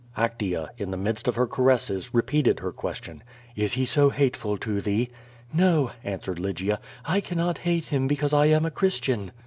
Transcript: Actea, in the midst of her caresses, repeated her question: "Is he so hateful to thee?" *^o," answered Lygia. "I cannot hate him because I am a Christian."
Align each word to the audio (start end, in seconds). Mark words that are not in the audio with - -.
Actea, 0.17 0.69
in 0.79 0.89
the 0.89 0.97
midst 0.97 1.27
of 1.27 1.35
her 1.35 1.45
caresses, 1.45 2.09
repeated 2.11 2.59
her 2.59 2.71
question: 2.71 3.21
"Is 3.55 3.73
he 3.73 3.85
so 3.85 4.09
hateful 4.09 4.57
to 4.57 4.81
thee?" 4.81 5.11
*^o," 5.55 5.91
answered 6.03 6.39
Lygia. 6.39 6.79
"I 7.05 7.21
cannot 7.21 7.59
hate 7.59 7.89
him 7.89 8.07
because 8.07 8.33
I 8.33 8.47
am 8.47 8.65
a 8.65 8.71
Christian." 8.71 9.31